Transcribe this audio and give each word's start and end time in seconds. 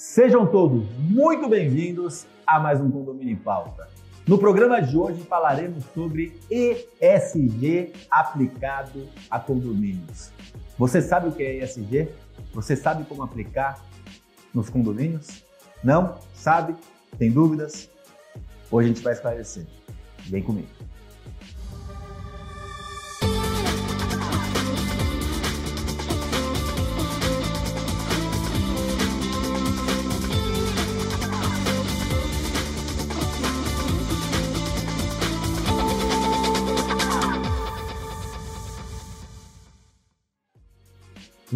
Sejam 0.00 0.46
todos 0.46 0.88
muito 0.98 1.46
bem-vindos 1.46 2.26
a 2.46 2.58
mais 2.58 2.80
um 2.80 2.90
Condomínio 2.90 3.34
em 3.34 3.36
Pauta. 3.36 3.86
No 4.26 4.38
programa 4.38 4.80
de 4.80 4.96
hoje 4.96 5.20
falaremos 5.24 5.84
sobre 5.92 6.40
ESG 6.50 7.92
aplicado 8.10 9.06
a 9.30 9.38
condomínios. 9.38 10.32
Você 10.78 11.02
sabe 11.02 11.28
o 11.28 11.32
que 11.32 11.42
é 11.42 11.62
ESG? 11.62 12.08
Você 12.54 12.76
sabe 12.76 13.04
como 13.04 13.22
aplicar 13.22 13.78
nos 14.54 14.70
condomínios? 14.70 15.44
Não? 15.84 16.18
Sabe? 16.32 16.74
Tem 17.18 17.30
dúvidas? 17.30 17.90
Hoje 18.70 18.88
a 18.88 18.92
gente 18.94 19.04
vai 19.04 19.12
esclarecer. 19.12 19.66
Vem 20.20 20.42
comigo. 20.42 20.68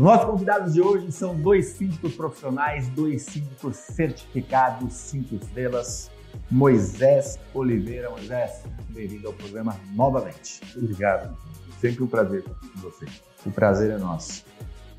Nossos 0.04 0.26
convidados 0.26 0.74
de 0.74 0.82
hoje 0.82 1.10
são 1.10 1.34
dois 1.34 1.64
síndicos 1.64 2.14
profissionais, 2.14 2.90
dois 2.90 3.22
síndicos 3.22 3.74
certificados, 3.78 4.92
cinco 4.92 5.34
estrelas. 5.36 6.10
Moisés 6.50 7.38
Oliveira. 7.54 8.10
Moisés, 8.10 8.64
bem-vindo 8.90 9.28
ao 9.28 9.32
programa 9.32 9.74
novamente. 9.95 10.60
Obrigado. 10.76 11.34
Sempre 11.80 12.04
um 12.04 12.06
prazer 12.06 12.40
estar 12.40 12.50
aqui 12.50 12.68
com 12.68 12.80
você. 12.80 13.06
O 13.46 13.50
prazer 13.50 13.92
é 13.92 13.96
nosso. 13.96 14.45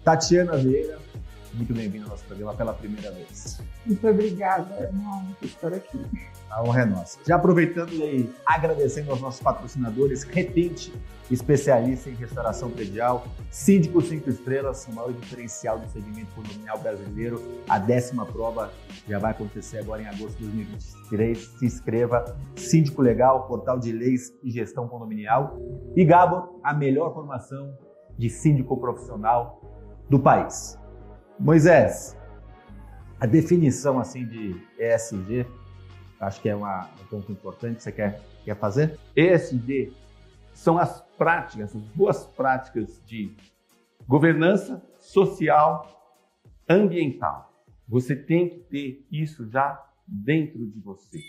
Tatiana 0.03 0.57
Vieira, 0.57 0.97
muito 1.55 1.73
bem-vinda 1.73 2.05
ao 2.05 2.11
nosso 2.11 2.25
programa 2.25 2.53
pela 2.53 2.73
primeira 2.73 3.11
vez. 3.11 3.61
Muito 3.85 4.07
obrigada, 4.07 4.73
é 4.75 4.89
uma 4.89 5.17
honra 5.17 5.35
estar 5.41 5.73
aqui. 5.73 5.99
A 6.49 6.63
honra 6.63 6.81
é 6.81 6.85
nossa. 6.85 7.19
Já 7.25 7.35
aproveitando 7.35 7.93
e 7.93 8.29
agradecendo 8.45 9.11
aos 9.11 9.21
nossos 9.21 9.41
patrocinadores, 9.41 10.23
Repente, 10.23 10.93
especialista 11.31 12.09
em 12.09 12.13
restauração 12.13 12.69
predial, 12.69 13.25
Síndico 13.49 14.01
5 14.01 14.29
Estrelas, 14.29 14.85
o 14.87 14.93
maior 14.93 15.13
diferencial 15.13 15.79
do 15.79 15.87
segmento 15.89 16.33
condominial 16.35 16.77
brasileiro. 16.79 17.41
A 17.69 17.79
décima 17.79 18.25
prova 18.25 18.71
já 19.07 19.17
vai 19.17 19.31
acontecer 19.31 19.79
agora 19.79 20.01
em 20.01 20.07
agosto 20.07 20.37
de 20.37 20.43
2023. 20.43 21.37
Se 21.37 21.65
inscreva. 21.65 22.37
Síndico 22.55 23.01
Legal, 23.01 23.47
portal 23.47 23.79
de 23.79 23.91
leis 23.91 24.33
e 24.43 24.51
gestão 24.51 24.87
condominial. 24.87 25.57
E 25.95 26.03
Gabor, 26.03 26.59
a 26.63 26.73
melhor 26.73 27.13
formação 27.13 27.77
de 28.17 28.29
síndico 28.29 28.77
profissional 28.77 29.61
do 30.09 30.19
país. 30.19 30.77
Moisés, 31.37 32.17
a 33.19 33.25
definição 33.25 33.99
assim 33.99 34.25
de 34.25 34.55
ESG, 34.79 35.45
acho 36.19 36.41
que 36.41 36.47
é 36.47 36.55
uma, 36.55 36.89
um 37.01 37.05
ponto 37.07 37.29
importante. 37.29 37.83
Você 37.83 37.91
quer, 37.91 38.21
quer 38.45 38.55
fazer? 38.55 38.97
ESG 39.15 39.93
são 40.53 40.77
as 40.77 41.01
práticas, 41.17 41.75
as 41.75 41.81
boas 41.93 42.25
práticas 42.25 43.03
de 43.05 43.35
governança 44.07 44.81
social, 44.97 46.23
ambiental. 46.69 47.53
Você 47.85 48.15
tem 48.15 48.49
que 48.49 48.59
ter 48.59 49.07
isso 49.11 49.49
já 49.49 49.83
dentro 50.07 50.65
de 50.65 50.79
você. 50.79 51.19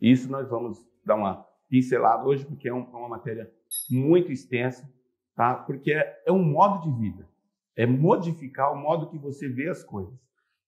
Isso 0.00 0.30
nós 0.30 0.48
vamos 0.48 0.78
dar 1.04 1.16
uma 1.16 1.44
pincelada 1.68 2.24
hoje, 2.24 2.44
porque 2.44 2.68
é, 2.68 2.70
é 2.70 2.74
uma 2.74 3.08
matéria 3.08 3.50
muito 3.90 4.30
extensa, 4.30 4.88
tá? 5.34 5.54
Porque 5.54 5.92
é, 5.92 6.22
é 6.26 6.32
um 6.32 6.44
modo 6.44 6.82
de 6.82 7.00
vida 7.00 7.31
é 7.76 7.86
modificar 7.86 8.72
o 8.72 8.76
modo 8.76 9.08
que 9.08 9.18
você 9.18 9.48
vê 9.48 9.68
as 9.68 9.82
coisas. 9.82 10.14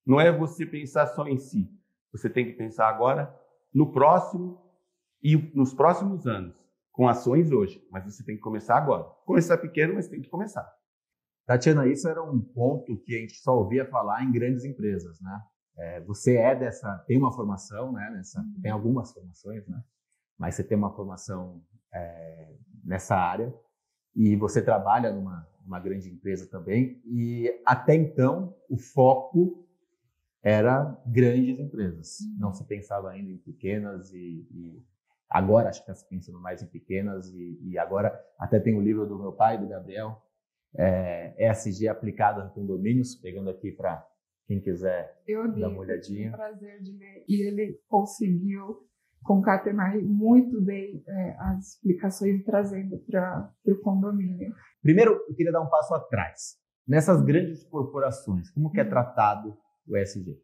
Não 0.05 0.19
é 0.19 0.31
você 0.31 0.65
pensar 0.65 1.07
só 1.07 1.27
em 1.27 1.37
si. 1.37 1.69
Você 2.11 2.29
tem 2.29 2.45
que 2.45 2.53
pensar 2.53 2.87
agora 2.87 3.33
no 3.73 3.91
próximo 3.91 4.61
e 5.21 5.35
nos 5.55 5.73
próximos 5.73 6.27
anos, 6.27 6.55
com 6.91 7.07
ações 7.07 7.51
hoje. 7.51 7.83
Mas 7.91 8.05
você 8.05 8.23
tem 8.23 8.35
que 8.35 8.41
começar 8.41 8.77
agora. 8.77 9.03
Começar 9.25 9.57
pequeno, 9.57 9.95
mas 9.95 10.07
tem 10.07 10.21
que 10.21 10.29
começar. 10.29 10.65
Tatiana, 11.45 11.87
isso 11.87 12.07
era 12.07 12.23
um 12.23 12.39
ponto 12.39 12.97
que 13.03 13.15
a 13.15 13.19
gente 13.19 13.35
só 13.37 13.57
ouvia 13.57 13.85
falar 13.85 14.23
em 14.23 14.31
grandes 14.31 14.63
empresas, 14.63 15.19
né? 15.21 15.41
É, 15.77 16.01
você 16.01 16.37
é 16.37 16.55
dessa, 16.55 16.97
tem 17.05 17.17
uma 17.17 17.33
formação, 17.33 17.91
né? 17.91 18.09
Nessa, 18.11 18.43
tem 18.61 18.71
algumas 18.71 19.11
formações, 19.11 19.67
né? 19.67 19.83
Mas 20.37 20.55
você 20.55 20.63
tem 20.63 20.77
uma 20.77 20.95
formação 20.95 21.61
é, 21.93 22.55
nessa 22.83 23.15
área 23.15 23.53
e 24.15 24.35
você 24.35 24.61
trabalha 24.61 25.11
numa 25.11 25.47
uma 25.65 25.79
grande 25.79 26.09
empresa 26.09 26.49
também, 26.49 27.01
e 27.05 27.49
até 27.65 27.95
então 27.95 28.55
o 28.69 28.77
foco 28.77 29.65
era 30.43 30.95
grandes 31.07 31.59
empresas. 31.59 32.19
Uhum. 32.19 32.37
Não 32.39 32.53
se 32.53 32.63
pensava 32.65 33.09
ainda 33.09 33.31
em 33.31 33.37
pequenas 33.37 34.13
e, 34.13 34.47
e 34.51 34.83
agora 35.27 35.69
acho 35.69 35.83
que 35.83 35.91
está 35.91 35.95
se 35.95 36.07
pensando 36.07 36.39
mais 36.39 36.61
em 36.61 36.67
pequenas 36.67 37.33
e, 37.33 37.59
e, 37.63 37.77
agora 37.79 38.13
até 38.37 38.59
tem 38.59 38.77
o 38.77 38.81
livro 38.81 39.07
do 39.07 39.17
meu 39.17 39.33
pai, 39.33 39.57
do 39.57 39.67
Gabriel, 39.67 40.21
é, 40.77 41.49
ESG 41.49 41.87
aplicado 41.87 42.41
a 42.41 42.49
condomínios, 42.49 43.15
pegando 43.15 43.49
aqui 43.49 43.71
para 43.71 44.07
quem 44.45 44.61
quiser 44.61 45.19
eu 45.27 45.45
li, 45.45 45.61
dar 45.61 45.69
uma 45.69 45.79
olhadinha. 45.79 46.27
Eu 46.27 46.33
prazer 46.33 46.79
de 46.81 46.91
ler 46.91 47.25
e 47.27 47.41
ele 47.41 47.81
conseguiu 47.87 48.87
concatenar 49.25 49.97
muito 50.01 50.61
bem 50.61 51.03
é, 51.07 51.35
as 51.39 51.73
explicações 51.73 52.43
trazendo 52.45 52.97
para 53.09 53.51
o 53.67 53.81
condomínio. 53.81 54.53
Primeiro, 54.81 55.13
eu 55.27 55.35
queria 55.35 55.51
dar 55.51 55.61
um 55.61 55.69
passo 55.69 55.95
atrás. 55.95 56.57
Nessas 56.87 57.23
grandes 57.23 57.63
corporações, 57.63 58.51
como 58.51 58.71
que 58.71 58.79
é 58.79 58.85
tratado 58.85 59.57
o 59.87 59.97
ESG? 59.97 60.39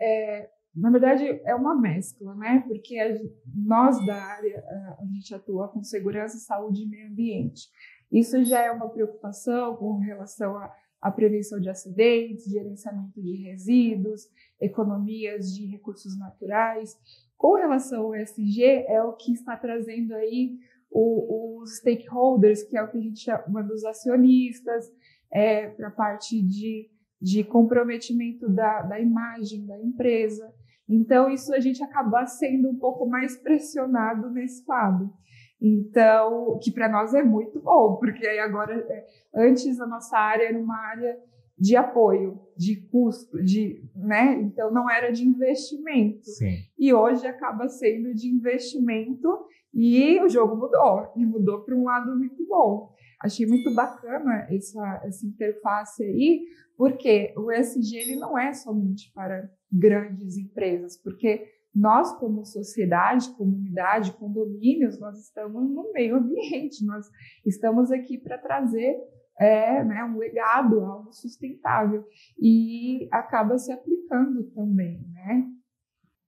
É, 0.00 0.48
na 0.74 0.90
verdade, 0.90 1.24
é 1.44 1.54
uma 1.56 1.74
mescla, 1.74 2.36
né? 2.36 2.62
Porque 2.68 2.96
a, 3.00 3.18
nós 3.52 4.06
da 4.06 4.14
área, 4.14 4.64
a 5.00 5.04
gente 5.04 5.34
atua 5.34 5.66
com 5.68 5.82
segurança, 5.82 6.38
saúde 6.38 6.84
e 6.84 6.88
meio 6.88 7.08
ambiente. 7.08 7.68
Isso 8.12 8.44
já 8.44 8.60
é 8.60 8.70
uma 8.70 8.88
preocupação 8.88 9.74
com 9.74 9.98
relação 9.98 10.56
à, 10.56 10.72
à 11.00 11.10
prevenção 11.10 11.58
de 11.58 11.68
acidentes, 11.68 12.44
gerenciamento 12.44 13.20
de 13.20 13.42
resíduos, 13.42 14.22
economias 14.60 15.52
de 15.52 15.66
recursos 15.66 16.16
naturais. 16.16 16.96
Com 17.38 17.54
relação 17.54 18.02
ao 18.02 18.16
ESG, 18.16 18.84
é 18.88 19.00
o 19.00 19.12
que 19.12 19.32
está 19.32 19.56
trazendo 19.56 20.12
aí 20.12 20.58
os 20.90 21.76
stakeholders, 21.78 22.64
que 22.64 22.76
é 22.76 22.82
o 22.82 22.88
que 22.88 22.98
a 22.98 23.00
gente 23.00 23.20
chama 23.20 23.62
dos 23.62 23.84
acionistas, 23.84 24.92
é, 25.30 25.68
para 25.68 25.88
a 25.88 25.92
parte 25.92 26.42
de, 26.42 26.90
de 27.20 27.44
comprometimento 27.44 28.48
da, 28.48 28.82
da 28.82 28.98
imagem 28.98 29.64
da 29.66 29.78
empresa. 29.80 30.52
Então, 30.88 31.30
isso 31.30 31.54
a 31.54 31.60
gente 31.60 31.82
acaba 31.82 32.26
sendo 32.26 32.70
um 32.70 32.76
pouco 32.76 33.06
mais 33.06 33.36
pressionado 33.36 34.30
nesse 34.30 34.64
lado. 34.66 35.12
Então, 35.60 36.58
que 36.62 36.72
para 36.72 36.88
nós 36.88 37.14
é 37.14 37.22
muito 37.22 37.60
bom, 37.60 37.96
porque 37.96 38.26
aí 38.26 38.38
agora, 38.40 38.74
é, 38.74 39.06
antes 39.34 39.78
a 39.80 39.86
nossa 39.86 40.16
área 40.16 40.48
era 40.48 40.58
uma 40.58 40.78
área 40.78 41.18
de 41.58 41.76
apoio, 41.76 42.40
de 42.56 42.76
custo, 42.88 43.42
de, 43.42 43.82
né? 43.94 44.40
Então 44.40 44.72
não 44.72 44.88
era 44.88 45.10
de 45.10 45.24
investimento. 45.24 46.24
Sim. 46.24 46.56
E 46.78 46.92
hoje 46.92 47.26
acaba 47.26 47.68
sendo 47.68 48.14
de 48.14 48.28
investimento 48.28 49.28
e 49.74 50.20
o 50.20 50.28
jogo 50.28 50.56
mudou, 50.56 51.12
e 51.16 51.24
mudou 51.24 51.60
para 51.60 51.74
um 51.74 51.84
lado 51.84 52.16
muito 52.16 52.46
bom. 52.46 52.92
Achei 53.20 53.46
muito 53.46 53.74
bacana 53.74 54.46
essa, 54.50 55.02
essa 55.04 55.26
interface 55.26 56.04
aí, 56.04 56.44
porque 56.76 57.34
o 57.36 57.50
ESG 57.50 57.96
ele 57.96 58.16
não 58.16 58.38
é 58.38 58.52
somente 58.52 59.12
para 59.12 59.50
grandes 59.70 60.36
empresas, 60.36 60.96
porque 60.96 61.44
nós, 61.74 62.12
como 62.18 62.44
sociedade, 62.44 63.30
comunidade, 63.36 64.12
condomínios, 64.12 64.98
nós 64.98 65.18
estamos 65.18 65.68
no 65.70 65.92
meio 65.92 66.16
ambiente, 66.16 66.84
nós 66.84 67.06
estamos 67.44 67.90
aqui 67.90 68.18
para 68.18 68.38
trazer 68.38 68.96
é, 69.38 69.84
né, 69.84 70.04
um 70.04 70.18
legado, 70.18 70.80
algo 70.80 71.12
sustentável, 71.12 72.04
e 72.38 73.08
acaba 73.12 73.56
se 73.58 73.72
aplicando 73.72 74.44
também, 74.54 75.00
né? 75.12 75.44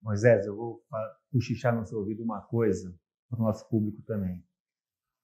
Moisés, 0.03 0.47
eu 0.47 0.57
vou 0.57 0.81
cochichar 1.33 1.75
no 1.75 1.85
seu 1.85 1.99
ouvido 1.99 2.23
uma 2.23 2.41
coisa 2.41 2.95
para 3.29 3.41
o 3.41 3.45
nosso 3.45 3.69
público 3.69 4.03
também. 4.07 4.43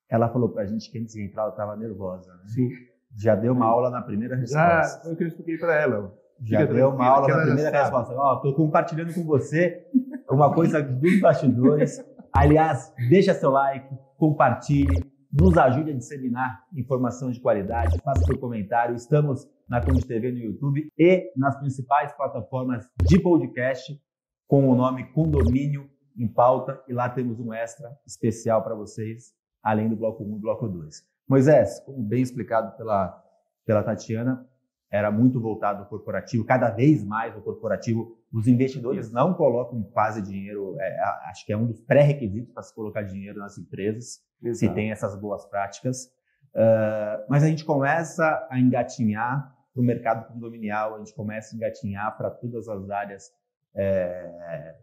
Ela 0.08 0.28
falou 0.28 0.50
para 0.50 0.62
a 0.62 0.66
gente 0.66 0.90
que 0.90 0.98
antes 0.98 1.14
de 1.14 1.24
entrar 1.24 1.42
ela 1.42 1.50
estava 1.50 1.76
nervosa, 1.76 2.32
né? 2.34 2.44
Sim. 2.46 2.68
Já 3.16 3.34
deu 3.34 3.52
uma 3.52 3.66
aula 3.66 3.90
na 3.90 4.02
primeira 4.02 4.36
resposta. 4.36 4.82
Já, 4.82 5.02
foi 5.02 5.12
o 5.12 5.16
que 5.16 5.22
eu 5.24 5.28
expliquei 5.28 5.58
para 5.58 5.74
ela. 5.74 6.14
Já 6.42 6.60
Fica 6.60 6.74
deu 6.74 6.90
uma 6.90 7.06
aula 7.06 7.28
na 7.28 7.42
primeira 7.44 7.82
resposta. 7.82 8.14
Ó, 8.14 8.36
estou 8.36 8.54
compartilhando 8.54 9.14
com 9.14 9.24
você 9.24 9.86
uma 10.30 10.52
coisa 10.54 10.82
dos 10.82 11.20
bastidores. 11.20 12.04
Aliás, 12.32 12.92
deixa 13.08 13.32
seu 13.32 13.50
like, 13.50 13.88
compartilhe, 14.18 15.02
nos 15.38 15.58
ajude 15.58 15.90
a 15.90 15.94
disseminar 15.94 16.66
informação 16.74 17.30
de 17.30 17.38
qualidade, 17.38 17.98
faça 18.02 18.24
seu 18.24 18.38
comentário. 18.38 18.96
Estamos 18.96 19.46
na 19.68 19.84
Conde 19.84 20.06
TV 20.06 20.32
no 20.32 20.38
YouTube 20.38 20.88
e 20.98 21.30
nas 21.36 21.56
principais 21.58 22.12
plataformas 22.14 22.88
de 23.04 23.18
podcast 23.18 24.00
com 24.48 24.66
o 24.68 24.74
nome 24.74 25.12
Condomínio 25.12 25.90
em 26.16 26.26
pauta 26.26 26.82
e 26.88 26.94
lá 26.94 27.10
temos 27.10 27.38
um 27.38 27.52
extra 27.52 27.94
especial 28.06 28.62
para 28.62 28.74
vocês, 28.74 29.34
além 29.62 29.90
do 29.90 29.96
bloco 29.96 30.24
1 30.24 30.36
e 30.36 30.40
bloco 30.40 30.66
2. 30.66 31.04
Moisés, 31.28 31.80
como 31.80 32.02
bem 32.02 32.22
explicado 32.22 32.74
pela, 32.78 33.22
pela 33.66 33.82
Tatiana, 33.82 34.48
era 34.90 35.10
muito 35.10 35.40
voltado 35.40 35.82
ao 35.82 35.88
corporativo, 35.88 36.44
cada 36.44 36.70
vez 36.70 37.04
mais 37.04 37.36
o 37.36 37.40
corporativo. 37.40 38.16
Os 38.32 38.46
investidores 38.46 39.10
não 39.10 39.34
colocam 39.34 39.82
quase 39.92 40.22
dinheiro, 40.22 40.76
é, 40.80 41.00
acho 41.28 41.44
que 41.44 41.52
é 41.52 41.56
um 41.56 41.66
dos 41.66 41.80
pré-requisitos 41.80 42.52
para 42.52 42.62
se 42.62 42.74
colocar 42.74 43.02
dinheiro 43.02 43.38
nas 43.38 43.58
empresas, 43.58 44.20
Exato. 44.42 44.58
se 44.58 44.68
tem 44.74 44.90
essas 44.90 45.18
boas 45.20 45.44
práticas. 45.46 46.06
Uh, 46.54 47.26
mas 47.28 47.42
a 47.42 47.48
gente 47.48 47.64
começa 47.64 48.46
a 48.50 48.58
engatinhar 48.58 49.54
para 49.74 49.82
o 49.82 49.84
mercado 49.84 50.32
condominial, 50.32 50.94
a 50.94 50.98
gente 50.98 51.14
começa 51.14 51.54
a 51.54 51.56
engatinhar 51.56 52.16
para 52.16 52.30
todas 52.30 52.66
as 52.66 52.88
áreas, 52.88 53.30
é, 53.74 54.74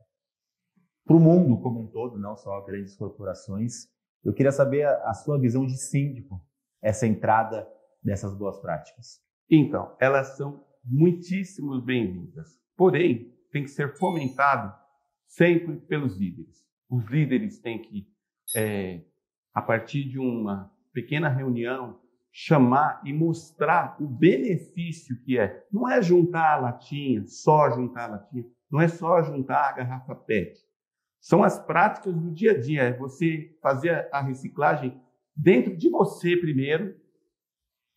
para 1.03 1.15
o 1.15 1.19
mundo 1.19 1.59
como 1.61 1.81
um 1.81 1.87
todo, 1.87 2.19
não 2.19 2.35
só 2.35 2.61
grandes 2.61 2.95
corporações. 2.95 3.87
Eu 4.23 4.33
queria 4.33 4.51
saber 4.51 4.85
a, 4.85 5.09
a 5.09 5.13
sua 5.15 5.39
visão 5.39 5.65
de 5.65 5.77
síndico, 5.77 6.39
essa 6.79 7.07
entrada 7.07 7.67
dessas 8.03 8.35
boas 8.35 8.59
práticas. 8.59 9.19
Então, 9.49 9.95
elas 9.99 10.37
são 10.37 10.65
muitíssimo 10.83 11.79
bem-vindas. 11.81 12.59
Porém, 12.75 13.33
tem 13.51 13.63
que 13.63 13.69
ser 13.69 13.95
fomentado 13.97 14.73
sempre 15.27 15.77
pelos 15.81 16.17
líderes. 16.17 16.63
Os 16.89 17.05
líderes 17.05 17.59
têm 17.59 17.81
que, 17.81 18.07
é, 18.55 19.03
a 19.53 19.61
partir 19.61 20.05
de 20.05 20.19
uma 20.19 20.71
pequena 20.91 21.29
reunião, 21.29 21.99
chamar 22.31 23.01
e 23.05 23.13
mostrar 23.13 23.95
o 23.99 24.07
benefício 24.07 25.19
que 25.21 25.37
é. 25.37 25.65
Não 25.71 25.87
é 25.87 26.01
juntar 26.01 26.55
a 26.55 26.59
latinha, 26.59 27.23
só 27.27 27.69
juntar 27.69 28.05
a 28.05 28.11
latinha, 28.13 28.45
não 28.71 28.81
é 28.81 28.87
só 28.87 29.21
juntar 29.21 29.69
a 29.69 29.73
garrafa 29.73 30.15
PET. 30.15 30.59
São 31.19 31.43
as 31.43 31.59
práticas 31.59 32.13
do 32.13 32.31
dia 32.31 32.51
a 32.51 32.59
dia, 32.59 32.81
é 32.81 32.97
você 32.97 33.55
fazer 33.61 34.09
a 34.11 34.21
reciclagem 34.21 34.99
dentro 35.35 35.77
de 35.77 35.89
você 35.89 36.35
primeiro, 36.35 36.95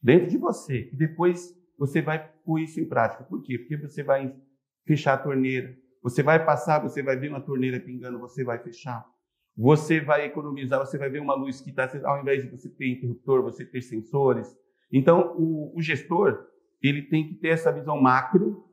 dentro 0.06 0.28
de 0.28 0.38
você. 0.38 0.88
E 0.92 0.96
depois 0.96 1.52
você 1.76 2.00
vai 2.00 2.30
pôr 2.44 2.60
isso 2.60 2.80
em 2.80 2.88
prática. 2.88 3.24
Por 3.24 3.42
quê? 3.42 3.58
Porque 3.58 3.76
você 3.76 4.04
vai 4.04 4.32
fechar 4.86 5.14
a 5.14 5.18
torneira. 5.18 5.76
Você 6.00 6.22
vai 6.22 6.44
passar, 6.46 6.78
você 6.78 7.02
vai 7.02 7.16
ver 7.16 7.28
uma 7.28 7.40
torneira 7.40 7.80
pingando, 7.80 8.20
você 8.20 8.44
vai 8.44 8.56
fechar. 8.60 9.04
Você 9.56 10.00
vai 10.00 10.24
economizar, 10.24 10.78
você 10.78 10.96
vai 10.96 11.10
ver 11.10 11.18
uma 11.18 11.34
luz 11.34 11.60
que 11.60 11.70
está, 11.70 11.90
ao 12.04 12.20
invés 12.20 12.44
de 12.44 12.48
você 12.48 12.68
ter 12.68 12.88
interruptor, 12.88 13.42
você 13.42 13.64
ter 13.64 13.82
sensores. 13.82 14.56
Então, 14.92 15.34
o, 15.36 15.76
o 15.76 15.82
gestor, 15.82 16.46
ele 16.80 17.02
tem 17.02 17.26
que 17.26 17.34
ter 17.34 17.48
essa 17.48 17.72
visão 17.72 18.00
macro, 18.00 18.64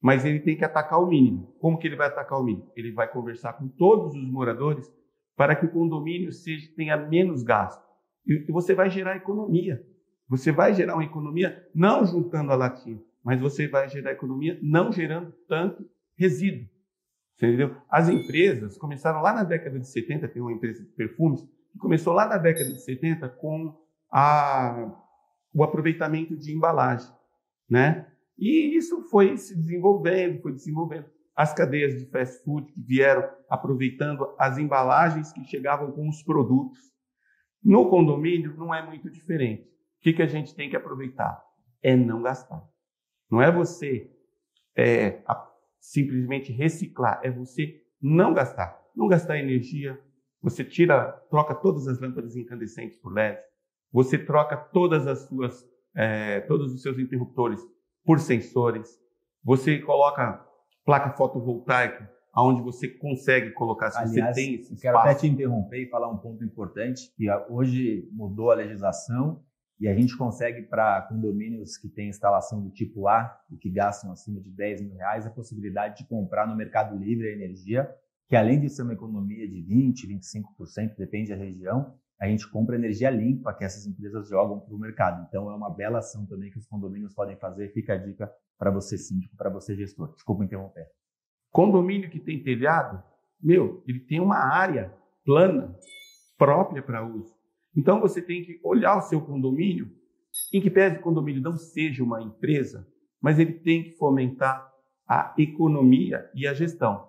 mas 0.00 0.24
ele 0.24 0.40
tem 0.40 0.56
que 0.56 0.64
atacar 0.64 1.02
o 1.02 1.06
mínimo. 1.06 1.54
Como 1.60 1.78
que 1.78 1.86
ele 1.86 1.96
vai 1.96 2.06
atacar 2.06 2.40
o 2.40 2.42
mínimo? 2.42 2.72
Ele 2.74 2.92
vai 2.92 3.12
conversar 3.12 3.52
com 3.52 3.68
todos 3.68 4.14
os 4.14 4.30
moradores 4.30 4.90
para 5.36 5.54
que 5.54 5.66
o 5.66 5.70
condomínio 5.70 6.32
seja, 6.32 6.72
tenha 6.74 6.96
menos 6.96 7.42
gasto. 7.42 7.84
E 8.26 8.50
você 8.50 8.74
vai 8.74 8.88
gerar 8.88 9.16
economia. 9.16 9.84
Você 10.32 10.50
vai 10.50 10.72
gerar 10.72 10.94
uma 10.94 11.04
economia 11.04 11.68
não 11.74 12.06
juntando 12.06 12.52
a 12.52 12.56
latinha, 12.56 12.98
mas 13.22 13.38
você 13.38 13.68
vai 13.68 13.86
gerar 13.90 14.12
economia 14.12 14.58
não 14.62 14.90
gerando 14.90 15.30
tanto 15.46 15.86
resíduo. 16.16 16.66
Entendeu? 17.36 17.76
As 17.86 18.08
empresas 18.08 18.78
começaram 18.78 19.20
lá 19.20 19.34
na 19.34 19.44
década 19.44 19.78
de 19.78 19.86
70, 19.86 20.26
tem 20.28 20.40
uma 20.40 20.50
empresa 20.50 20.82
de 20.82 20.88
perfumes, 20.92 21.42
que 21.70 21.78
começou 21.78 22.14
lá 22.14 22.26
na 22.26 22.38
década 22.38 22.64
de 22.64 22.80
70 22.80 23.28
com 23.28 23.78
a, 24.10 24.90
o 25.52 25.62
aproveitamento 25.62 26.34
de 26.34 26.56
embalagem. 26.56 27.12
Né? 27.68 28.10
E 28.38 28.74
isso 28.74 29.02
foi 29.10 29.36
se 29.36 29.54
desenvolvendo, 29.54 30.40
foi 30.40 30.52
desenvolvendo. 30.54 31.10
As 31.36 31.52
cadeias 31.52 31.98
de 31.98 32.06
fast 32.06 32.42
food 32.42 32.72
que 32.72 32.80
vieram 32.80 33.28
aproveitando 33.50 34.34
as 34.38 34.56
embalagens 34.56 35.30
que 35.30 35.44
chegavam 35.44 35.92
com 35.92 36.08
os 36.08 36.22
produtos. 36.22 36.78
No 37.62 37.90
condomínio 37.90 38.56
não 38.56 38.74
é 38.74 38.82
muito 38.82 39.10
diferente 39.10 39.70
que, 40.02 40.12
que 40.12 40.22
a 40.22 40.26
gente 40.26 40.54
tem 40.54 40.68
que 40.68 40.76
aproveitar? 40.76 41.42
É 41.82 41.96
não 41.96 42.22
gastar. 42.22 42.62
Não 43.30 43.40
é 43.40 43.50
você 43.50 44.10
é, 44.76 45.22
a, 45.26 45.48
simplesmente 45.80 46.52
reciclar, 46.52 47.20
é 47.22 47.30
você 47.30 47.80
não 48.00 48.34
gastar. 48.34 48.80
Não 48.94 49.06
gastar 49.06 49.38
energia. 49.38 49.98
Você 50.42 50.64
tira, 50.64 51.12
troca 51.30 51.54
todas 51.54 51.86
as 51.86 52.00
lâmpadas 52.00 52.36
incandescentes 52.36 52.98
por 52.98 53.12
LED. 53.12 53.38
Você 53.92 54.18
troca 54.18 54.56
todas 54.56 55.06
as 55.06 55.20
suas, 55.28 55.64
é, 55.94 56.40
todos 56.40 56.74
os 56.74 56.82
seus 56.82 56.98
interruptores 56.98 57.60
por 58.04 58.18
sensores. 58.18 59.00
Você 59.44 59.78
coloca 59.78 60.44
placa 60.84 61.10
fotovoltaica 61.16 62.10
aonde 62.32 62.62
você 62.62 62.88
consegue 62.88 63.52
colocar, 63.52 63.90
se 63.90 63.98
Aliás, 63.98 64.34
você 64.34 64.42
tem 64.42 64.54
esse 64.54 64.74
espaço. 64.74 64.80
Quero 64.80 64.98
até 64.98 65.14
te 65.14 65.26
interromper 65.28 65.82
e 65.82 65.88
falar 65.88 66.10
um 66.10 66.16
ponto 66.16 66.42
importante, 66.42 67.12
que 67.14 67.30
hoje 67.48 68.08
mudou 68.10 68.50
a 68.50 68.54
legislação 68.54 69.44
e 69.82 69.88
a 69.88 69.94
gente 69.96 70.16
consegue, 70.16 70.62
para 70.62 71.02
condomínios 71.08 71.76
que 71.76 71.88
têm 71.88 72.08
instalação 72.08 72.62
do 72.62 72.70
tipo 72.70 73.08
A 73.08 73.36
e 73.50 73.56
que 73.56 73.68
gastam 73.68 74.12
acima 74.12 74.40
de 74.40 74.48
10 74.48 74.80
mil 74.80 74.94
reais, 74.94 75.26
a 75.26 75.30
possibilidade 75.30 75.96
de 75.96 76.08
comprar 76.08 76.46
no 76.46 76.54
Mercado 76.54 76.96
Livre 76.96 77.26
a 77.26 77.32
energia, 77.32 77.92
que 78.28 78.36
além 78.36 78.60
de 78.60 78.68
ser 78.68 78.82
uma 78.82 78.92
economia 78.92 79.44
de 79.48 79.56
20%, 79.56 80.06
25%, 80.06 80.96
depende 80.96 81.30
da 81.30 81.34
região, 81.36 81.98
a 82.20 82.28
gente 82.28 82.48
compra 82.48 82.76
energia 82.76 83.10
limpa 83.10 83.52
que 83.52 83.64
essas 83.64 83.84
empresas 83.84 84.28
jogam 84.28 84.60
para 84.60 84.72
o 84.72 84.78
mercado. 84.78 85.26
Então 85.28 85.50
é 85.50 85.54
uma 85.56 85.68
bela 85.68 85.98
ação 85.98 86.24
também 86.26 86.48
que 86.48 86.58
os 86.58 86.66
condomínios 86.66 87.12
podem 87.12 87.36
fazer. 87.36 87.72
Fica 87.72 87.94
a 87.94 87.96
dica 87.96 88.32
para 88.56 88.70
você 88.70 88.96
síndico, 88.96 89.36
para 89.36 89.50
você 89.50 89.74
gestor. 89.74 90.14
Desculpa 90.14 90.44
interromper. 90.44 90.86
Condomínio 91.50 92.08
que 92.08 92.20
tem 92.20 92.40
telhado, 92.40 93.02
meu, 93.42 93.82
ele 93.88 93.98
tem 93.98 94.20
uma 94.20 94.38
área 94.38 94.94
plana 95.24 95.76
própria 96.38 96.80
para 96.80 97.04
uso. 97.04 97.41
Então 97.76 98.00
você 98.00 98.20
tem 98.20 98.44
que 98.44 98.60
olhar 98.62 98.96
o 98.96 99.02
seu 99.02 99.20
condomínio, 99.20 99.90
em 100.52 100.60
que 100.60 100.70
pese 100.70 100.96
o 100.96 101.02
condomínio 101.02 101.42
não 101.42 101.56
seja 101.56 102.02
uma 102.02 102.22
empresa, 102.22 102.86
mas 103.20 103.38
ele 103.38 103.54
tem 103.54 103.84
que 103.84 103.92
fomentar 103.92 104.70
a 105.06 105.34
economia 105.38 106.30
e 106.34 106.46
a 106.46 106.54
gestão. 106.54 107.08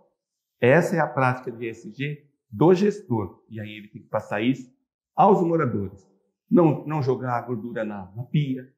Essa 0.59 0.95
é 0.95 0.99
a 0.99 1.07
prática 1.07 1.51
de 1.51 1.67
ESG 1.67 2.23
do 2.49 2.73
gestor. 2.73 3.43
E 3.49 3.59
aí 3.59 3.69
ele 3.69 3.87
tem 3.87 4.01
que 4.01 4.07
passar 4.07 4.41
isso 4.41 4.71
aos 5.15 5.41
moradores. 5.41 6.07
Não, 6.49 6.85
não 6.85 7.01
jogar 7.01 7.37
a 7.37 7.41
gordura 7.41 7.83
na, 7.83 8.11
na 8.15 8.23
pia, 8.23 8.71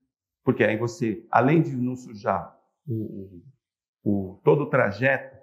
porque 0.43 0.63
aí 0.63 0.77
você, 0.77 1.25
além 1.29 1.61
de 1.61 1.75
não 1.75 1.95
sujar 1.95 2.55
o, 2.87 3.41
o, 4.03 4.41
todo 4.43 4.63
o 4.63 4.69
trajeto 4.69 5.35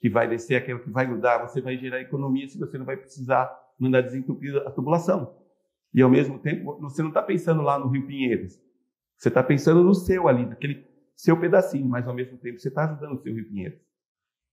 que 0.00 0.08
vai 0.08 0.28
descer, 0.28 0.56
aquilo 0.56 0.80
que 0.80 0.90
vai 0.90 1.06
grudar, 1.06 1.40
você 1.46 1.60
vai 1.60 1.76
gerar 1.76 2.00
economia 2.00 2.48
se 2.48 2.58
você 2.58 2.76
não 2.78 2.84
vai 2.84 2.96
precisar 2.96 3.50
mandar 3.78 4.02
desentupir 4.02 4.56
a 4.66 4.70
tubulação. 4.70 5.41
E 5.94 6.00
ao 6.00 6.10
mesmo 6.10 6.38
tempo, 6.38 6.78
você 6.80 7.02
não 7.02 7.08
está 7.08 7.22
pensando 7.22 7.62
lá 7.62 7.78
no 7.78 7.88
Rio 7.88 8.06
Pinheiros. 8.06 8.58
Você 9.16 9.28
está 9.28 9.42
pensando 9.42 9.84
no 9.84 9.94
seu 9.94 10.26
ali, 10.26 10.46
naquele 10.46 10.86
seu 11.14 11.38
pedacinho, 11.38 11.86
mas 11.86 12.08
ao 12.08 12.14
mesmo 12.14 12.38
tempo 12.38 12.58
você 12.58 12.68
está 12.68 12.84
ajudando 12.84 13.14
o 13.14 13.22
seu 13.22 13.34
Rio 13.34 13.48
Pinheiros. 13.48 13.78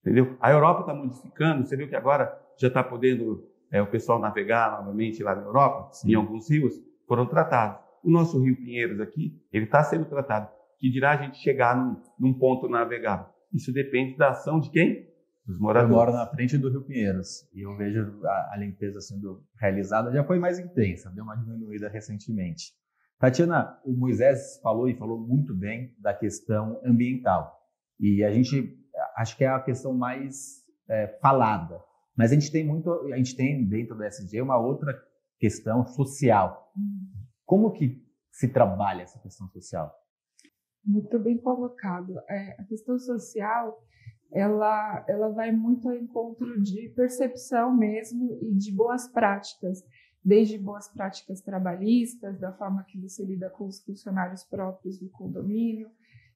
Entendeu? 0.01 0.37
A 0.39 0.51
Europa 0.51 0.81
está 0.81 0.93
modificando, 0.93 1.65
você 1.65 1.75
viu 1.75 1.87
que 1.87 1.95
agora 1.95 2.31
já 2.57 2.67
está 2.67 2.83
podendo 2.83 3.49
é, 3.71 3.81
o 3.81 3.87
pessoal 3.87 4.19
navegar 4.19 4.71
novamente 4.79 5.23
lá 5.23 5.35
na 5.35 5.41
Europa, 5.41 5.89
Sim. 5.93 6.11
em 6.11 6.15
alguns 6.15 6.49
rios, 6.49 6.73
foram 7.07 7.25
tratados. 7.25 7.81
O 8.03 8.09
nosso 8.09 8.39
Rio 8.41 8.55
Pinheiros 8.55 8.99
aqui, 8.99 9.41
ele 9.51 9.65
está 9.65 9.83
sendo 9.83 10.05
tratado. 10.05 10.49
Que 10.77 10.89
dirá 10.89 11.11
a 11.11 11.17
gente 11.17 11.37
chegar 11.37 11.75
num, 11.75 12.01
num 12.17 12.33
ponto 12.33 12.69
navegável? 12.69 13.25
Isso 13.53 13.73
depende 13.73 14.15
da 14.15 14.29
ação 14.29 14.59
de 14.59 14.69
quem? 14.69 15.08
Dos 15.49 15.59
moradores. 15.59 15.89
Eu 15.89 15.97
moro 15.97 16.13
na 16.13 16.27
frente 16.27 16.59
do 16.59 16.69
Rio 16.69 16.83
Pinheiros 16.83 17.49
e 17.55 17.61
eu 17.61 17.75
vejo 17.75 18.23
a, 18.23 18.51
a, 18.53 18.57
limpeza 18.57 19.01
sendo 19.01 19.43
realizada, 19.59 20.11
já 20.11 20.23
foi 20.23 20.37
mais 20.37 20.59
intensa, 20.59 21.09
deu 21.09 21.23
uma 21.23 21.35
diminuída 21.35 21.89
recentemente. 21.89 22.71
Tatiana, 23.17 23.81
o 23.83 23.91
Moisés 23.91 24.59
falou 24.61 24.87
e 24.87 24.95
falou 24.95 25.19
muito 25.19 25.55
bem 25.55 25.95
da 25.97 26.13
questão 26.13 26.79
ambiental. 26.85 27.51
E 27.99 28.23
a 28.23 28.31
gente, 28.31 28.77
acho 29.17 29.35
que 29.35 29.43
é 29.43 29.47
a 29.47 29.59
questão 29.59 29.91
mais 29.91 30.63
é, 30.87 31.07
falada. 31.19 31.83
Mas 32.15 32.31
a 32.31 32.35
gente 32.35 32.51
tem 32.51 32.63
muito, 32.63 32.91
a 33.11 33.17
gente 33.17 33.35
tem 33.35 33.67
dentro 33.67 33.95
do 33.95 34.03
SG 34.03 34.39
uma 34.43 34.59
outra 34.59 34.93
questão 35.39 35.83
social. 35.83 36.71
Como 37.43 37.71
que 37.71 38.05
se 38.31 38.49
trabalha 38.49 39.01
essa 39.01 39.17
questão 39.17 39.47
social? 39.49 39.91
Muito 40.85 41.17
bem 41.17 41.39
colocado. 41.39 42.19
É, 42.29 42.61
a 42.61 42.63
questão 42.65 42.99
social 42.99 43.81
ela, 44.31 45.03
ela 45.07 45.29
vai 45.29 45.51
muito 45.51 45.89
ao 45.89 45.95
encontro 45.95 46.61
de 46.61 46.89
percepção 46.89 47.75
mesmo 47.75 48.37
e 48.41 48.53
de 48.55 48.71
boas 48.71 49.07
práticas, 49.07 49.83
desde 50.23 50.57
boas 50.57 50.87
práticas 50.87 51.41
trabalhistas, 51.41 52.39
da 52.39 52.51
forma 52.53 52.83
que 52.83 52.99
você 52.99 53.23
lida 53.23 53.49
com 53.49 53.65
os 53.65 53.81
funcionários 53.83 54.43
próprios 54.43 54.99
do 54.99 55.09
condomínio, 55.09 55.89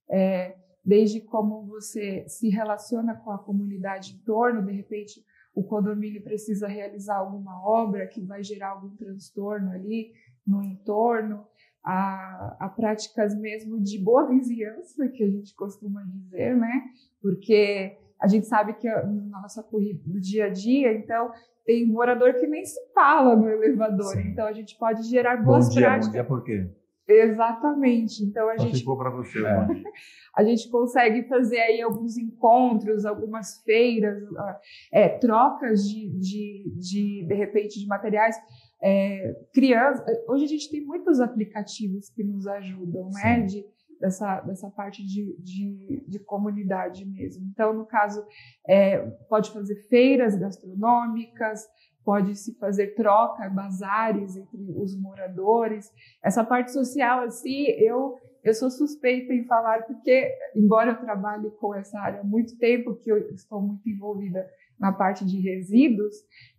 é, 0.10 0.58
desde 0.84 1.22
como 1.22 1.66
você 1.66 2.26
se 2.28 2.50
relaciona 2.50 3.16
com 3.16 3.32
a 3.32 3.38
comunidade 3.38 4.16
em 4.16 4.20
torno, 4.20 4.66
de 4.66 4.72
repente 4.72 5.24
o 5.56 5.64
condomínio 5.64 6.24
precisa 6.24 6.68
realizar 6.68 7.18
alguma 7.18 7.64
obra 7.64 8.08
que 8.08 8.22
vai 8.22 8.44
gerar 8.44 8.70
algum 8.70 8.96
transtorno 8.96 9.72
ali 9.72 10.12
no 10.46 10.64
entorno, 10.64 11.48
a, 11.84 12.58
a, 12.60 12.70
práticas 12.70 13.38
mesmo 13.38 13.82
de 13.82 13.98
boa 14.00 14.28
vizinhança, 14.28 15.08
que 15.10 15.24
a 15.24 15.30
gente 15.30 15.54
costuma 15.56 16.02
dizer, 16.04 16.56
né? 16.56 16.84
Porque 17.22 17.98
a 18.22 18.28
gente 18.28 18.48
sabe 18.48 18.74
que 18.74 18.88
na 18.88 19.42
nossa 19.42 19.62
corrida 19.62 20.02
do 20.06 20.20
dia 20.20 20.46
a 20.46 20.50
dia, 20.50 20.94
então, 20.94 21.32
tem 21.66 21.86
morador 21.86 22.34
que 22.36 22.48
nem 22.48 22.64
se 22.64 22.80
fala 22.94 23.36
no 23.36 23.50
elevador. 23.50 24.14
Sim. 24.14 24.30
Então, 24.30 24.46
a 24.46 24.54
gente 24.54 24.78
pode 24.78 25.04
gerar 25.04 25.44
boas 25.44 25.68
bom 25.68 25.74
dia, 25.74 25.82
práticas. 25.82 26.08
Bom 26.08 26.14
dia 26.14 26.24
por 26.24 26.44
quê? 26.44 26.70
Exatamente. 27.08 28.24
Então 28.24 28.50
a 28.50 28.58
Só 28.58 28.64
gente 28.64 28.80
ficou 28.80 28.98
para 28.98 29.10
você. 29.10 29.40
É. 29.40 29.42
né? 29.42 29.84
a 30.36 30.44
gente 30.44 30.70
consegue 30.70 31.24
fazer 31.28 31.60
aí 31.60 31.82
alguns 31.82 32.18
encontros, 32.18 33.06
algumas 33.06 33.62
feiras, 33.64 34.24
ah, 34.38 34.60
é, 34.92 35.10
trocas 35.10 35.84
de, 35.88 36.10
de, 36.18 36.74
de, 36.78 37.26
de 37.28 37.34
repente, 37.34 37.80
de 37.80 37.88
materiais. 37.88 38.38
É, 38.84 39.34
criança, 39.54 40.04
hoje 40.28 40.44
a 40.44 40.48
gente 40.48 40.70
tem 40.70 40.84
muitos 40.84 41.22
aplicativos 41.22 42.10
que 42.10 42.24
nos 42.24 42.46
ajudam, 42.46 43.10
né? 43.12 43.42
De, 43.42 43.66
dessa, 44.04 44.42
dessa 44.42 44.70
parte 44.70 45.02
de, 45.06 45.34
de, 45.40 46.04
de 46.06 46.20
comunidade 46.20 47.06
mesmo. 47.06 47.46
Então, 47.46 47.74
no 47.74 47.86
caso, 47.86 48.26
é, 48.68 49.00
pode 49.30 49.52
fazer 49.52 49.76
feiras 49.88 50.36
gastronômicas, 50.36 51.66
pode 52.04 52.36
se 52.36 52.54
fazer 52.60 52.96
troca, 52.96 53.50
bazares 53.50 54.36
entre 54.36 54.58
os 54.76 55.00
moradores. 55.00 55.90
Essa 56.22 56.44
parte 56.44 56.74
social, 56.74 57.22
assim, 57.22 57.68
eu 57.78 58.18
eu 58.44 58.54
sou 58.54 58.70
suspeita 58.70 59.34
em 59.34 59.46
falar 59.46 59.84
porque, 59.84 60.30
embora 60.54 60.92
eu 60.92 61.00
trabalhe 61.00 61.50
com 61.52 61.74
essa 61.74 61.98
área 61.98 62.20
há 62.20 62.24
muito 62.26 62.58
tempo, 62.58 62.94
que 62.96 63.10
eu 63.10 63.18
estou 63.30 63.62
muito 63.62 63.88
envolvida 63.88 64.46
na 64.84 64.92
parte 64.92 65.26
de 65.26 65.40
resíduos, 65.40 66.14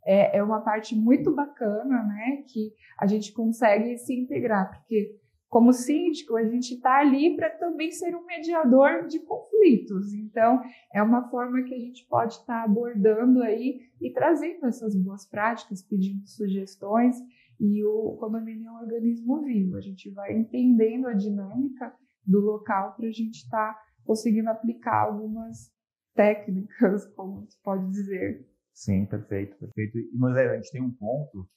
é, 0.07 0.39
é 0.39 0.43
uma 0.43 0.63
parte 0.63 0.97
muito 0.97 1.31
bacana, 1.31 2.03
né, 2.05 2.43
que 2.49 2.73
a 2.99 3.07
gente 3.07 3.35
consegue 3.35 3.99
se 3.99 4.15
integrar, 4.15 4.71
porque 4.71 5.15
como 5.51 5.73
síndico, 5.73 6.37
a 6.37 6.45
gente 6.45 6.75
está 6.75 6.99
ali 6.99 7.37
para 7.37 7.51
também 7.51 7.93
ser 7.93 8.17
um 8.17 8.25
mediador 8.25 9.07
de 9.07 9.21
conflitos. 9.21 10.13
Então, 10.13 10.61
é 10.93 11.01
uma 11.01 11.29
forma 11.31 11.63
que 11.63 11.73
a 11.73 11.79
gente 11.79 12.05
pode 12.09 12.33
estar 12.33 12.61
tá 12.61 12.65
abordando 12.65 13.41
aí 13.41 13.83
e 14.01 14.13
trazendo 14.13 14.67
essas 14.67 14.97
boas 14.97 15.25
práticas, 15.25 15.81
pedindo 15.81 16.27
sugestões. 16.27 17.15
E 17.61 17.85
o 17.85 18.17
condomínio 18.19 18.67
é 18.67 18.73
um 18.73 18.83
organismo 18.83 19.43
vivo. 19.43 19.77
A 19.77 19.81
gente 19.81 20.11
vai 20.11 20.37
entendendo 20.37 21.07
a 21.07 21.13
dinâmica 21.13 21.95
do 22.27 22.41
local 22.41 22.97
para 22.97 23.07
a 23.07 23.13
gente 23.13 23.37
estar 23.45 23.75
tá 23.75 23.81
conseguindo 24.05 24.51
aplicar 24.51 25.03
algumas 25.05 25.73
técnicas, 26.15 27.07
como 27.15 27.47
se 27.49 27.59
pode 27.63 27.91
dizer. 27.91 28.47
Sim, 28.73 29.07
perfeito, 29.07 29.57
perfeito. 29.57 29.99
E, 29.99 30.11
Moisés, 30.17 30.51
a 30.51 30.57
gente 30.57 30.71
tem 30.71 30.83
um 30.83 30.91
ponto 30.91 31.49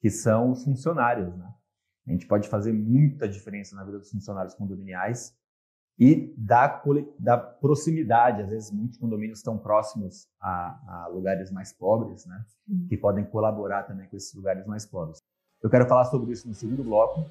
que 0.00 0.10
são 0.10 0.50
os 0.50 0.64
funcionários, 0.64 1.34
né? 1.36 1.52
A 2.06 2.12
gente 2.12 2.26
pode 2.26 2.48
fazer 2.48 2.72
muita 2.72 3.28
diferença 3.28 3.74
na 3.74 3.84
vida 3.84 3.98
dos 3.98 4.10
funcionários 4.10 4.54
condominiais 4.54 5.34
e 5.98 6.32
da, 6.36 6.82
da 7.18 7.36
proximidade. 7.36 8.42
Às 8.42 8.50
vezes, 8.50 8.70
muitos 8.70 8.98
condomínios 8.98 9.38
estão 9.38 9.58
próximos 9.58 10.28
a, 10.40 11.04
a 11.04 11.08
lugares 11.08 11.50
mais 11.50 11.72
pobres, 11.72 12.26
né? 12.26 12.44
Que 12.88 12.96
podem 12.96 13.24
colaborar 13.24 13.84
também 13.84 14.06
com 14.08 14.16
esses 14.16 14.32
lugares 14.34 14.64
mais 14.66 14.86
pobres. 14.86 15.18
Eu 15.62 15.70
quero 15.70 15.88
falar 15.88 16.04
sobre 16.04 16.32
isso 16.32 16.46
no 16.46 16.54
segundo 16.54 16.84
bloco 16.84 17.28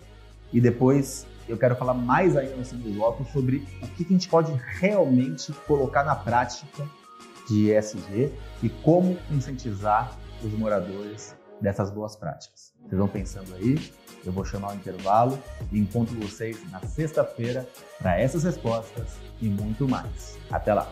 e 0.51 0.61
depois 0.61 1.25
eu 1.47 1.57
quero 1.57 1.75
falar 1.75 1.93
mais 1.93 2.35
ainda 2.35 2.55
no 2.55 2.65
segundo 2.65 2.93
bloco 2.95 3.23
sobre 3.31 3.57
o 3.81 3.87
que 3.87 4.03
a 4.03 4.07
gente 4.07 4.27
pode 4.27 4.51
realmente 4.79 5.53
colocar 5.67 6.03
na 6.03 6.15
prática 6.15 6.87
de 7.47 7.71
ESG 7.71 8.31
e 8.63 8.69
como 8.69 9.17
incentivar 9.29 10.17
os 10.43 10.51
moradores 10.53 11.35
dessas 11.61 11.91
boas 11.91 12.15
práticas. 12.15 12.73
Vocês 12.81 12.97
vão 12.97 13.07
pensando 13.07 13.53
aí, 13.55 13.91
eu 14.25 14.31
vou 14.31 14.43
chamar 14.43 14.71
o 14.71 14.75
intervalo 14.75 15.37
e 15.71 15.79
encontro 15.79 16.19
vocês 16.19 16.59
na 16.71 16.79
sexta-feira 16.81 17.67
para 17.99 18.19
essas 18.19 18.43
respostas 18.43 19.17
e 19.41 19.45
muito 19.45 19.87
mais. 19.87 20.37
Até 20.51 20.73
lá! 20.73 20.91